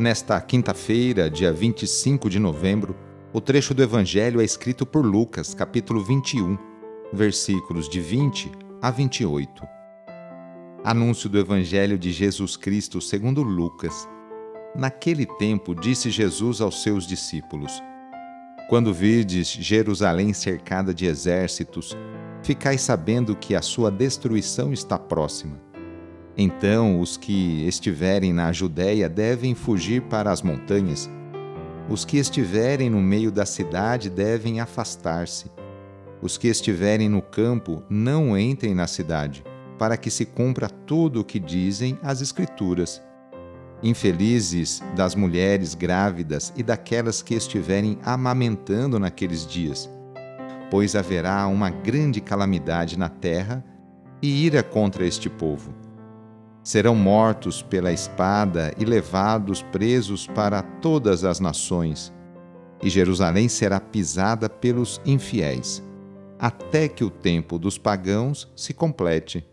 [0.00, 2.96] Nesta quinta-feira, dia 25 de novembro,
[3.34, 6.56] o trecho do Evangelho é escrito por Lucas, capítulo 21,
[7.12, 9.62] versículos de 20 a 28.
[10.82, 14.08] Anúncio do Evangelho de Jesus Cristo segundo Lucas.
[14.74, 17.70] Naquele tempo disse Jesus aos seus discípulos:
[18.70, 21.94] Quando virdes Jerusalém cercada de exércitos,
[22.42, 25.60] ficai sabendo que a sua destruição está próxima.
[26.36, 31.10] Então os que estiverem na Judéia devem fugir para as montanhas.
[31.88, 35.50] Os que estiverem no meio da cidade devem afastar-se.
[36.22, 39.42] Os que estiverem no campo não entrem na cidade,
[39.78, 43.02] para que se cumpra tudo o que dizem as Escrituras.
[43.82, 49.90] Infelizes das mulheres grávidas e daquelas que estiverem amamentando naqueles dias,
[50.70, 53.64] pois haverá uma grande calamidade na terra
[54.22, 55.74] e ira contra este povo
[56.70, 62.12] serão mortos pela espada e levados presos para todas as nações.
[62.80, 65.82] E Jerusalém será pisada pelos infiéis,
[66.38, 69.44] até que o tempo dos pagãos se complete.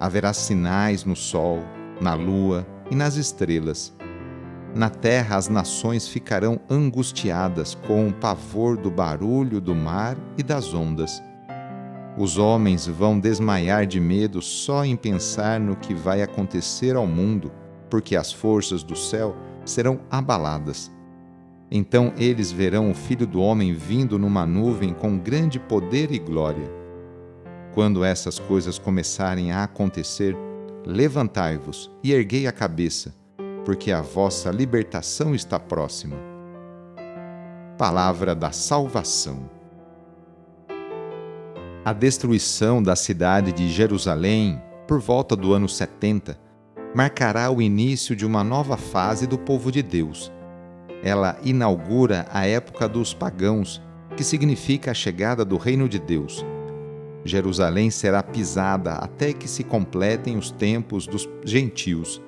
[0.00, 1.58] Haverá sinais no sol,
[2.00, 3.92] na lua e nas estrelas.
[4.74, 10.72] Na terra as nações ficarão angustiadas com o pavor do barulho do mar e das
[10.72, 11.22] ondas
[12.16, 17.52] os homens vão desmaiar de medo só em pensar no que vai acontecer ao mundo,
[17.90, 20.90] porque as forças do céu serão abaladas.
[21.70, 26.70] Então eles verão o Filho do Homem vindo numa nuvem com grande poder e glória.
[27.74, 30.34] Quando essas coisas começarem a acontecer,
[30.86, 33.14] levantai-vos e erguei a cabeça,
[33.64, 36.16] porque a vossa libertação está próxima.
[37.76, 39.55] Palavra da Salvação.
[41.86, 46.36] A destruição da cidade de Jerusalém, por volta do ano 70,
[46.92, 50.32] marcará o início de uma nova fase do povo de Deus.
[51.00, 53.80] Ela inaugura a época dos pagãos,
[54.16, 56.44] que significa a chegada do reino de Deus.
[57.24, 62.20] Jerusalém será pisada até que se completem os tempos dos gentios.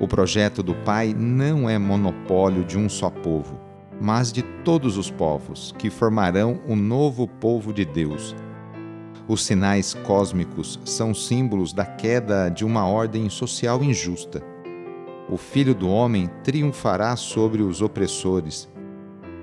[0.00, 3.60] O projeto do Pai não é monopólio de um só povo,
[4.00, 8.34] mas de todos os povos, que formarão o novo povo de Deus
[9.28, 14.40] os sinais cósmicos são símbolos da queda de uma ordem social injusta.
[15.28, 18.68] O Filho do Homem triunfará sobre os opressores.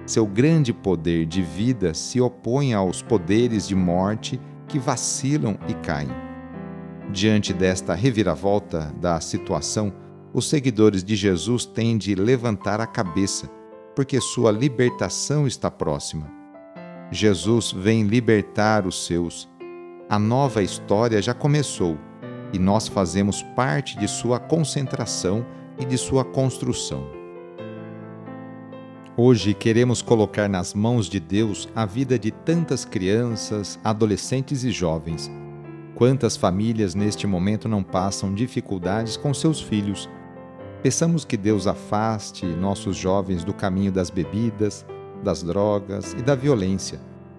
[0.06, 6.10] Seu grande poder de vida se opõe aos poderes de morte que vacilam e caem.
[7.12, 9.94] Diante desta reviravolta da situação,
[10.34, 13.50] os seguidores de Jesus têm de levantar a cabeça,
[13.96, 16.32] porque sua libertação está próxima.
[17.12, 19.48] Jesus vem libertar os seus
[20.14, 21.98] a nova história já começou
[22.54, 25.44] e nós fazemos parte de sua concentração
[25.80, 27.04] e de sua construção.
[29.18, 35.32] Hoje queremos colocar nas mãos de Deus a vida de tantas crianças, adolescentes e jovens.
[35.96, 40.08] Quantas famílias neste momento não passam dificuldades com seus filhos?
[40.84, 44.86] Peçamos que Deus afaste nossos jovens do caminho das bebidas,
[45.24, 47.00] das drogas e da violência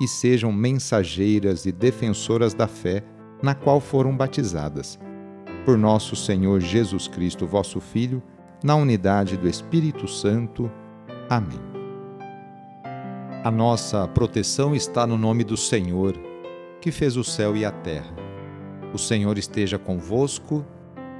[0.00, 3.02] e sejam mensageiras e defensoras da fé
[3.42, 4.98] na qual foram batizadas.
[5.64, 8.22] Por nosso Senhor Jesus Cristo, vosso Filho,
[8.62, 10.70] na unidade do Espírito Santo.
[11.28, 11.60] Amém.
[13.44, 16.18] A nossa proteção está no nome do Senhor,
[16.80, 18.14] que fez o céu e a terra.
[18.92, 20.64] O Senhor esteja convosco,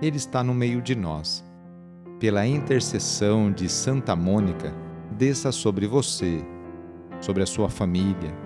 [0.01, 1.45] Ele está no meio de nós.
[2.19, 4.73] Pela intercessão de Santa Mônica,
[5.13, 6.45] desça sobre você,
[7.21, 8.46] sobre a sua família,